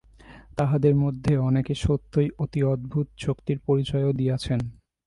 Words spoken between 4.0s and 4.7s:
দিয়াছেন।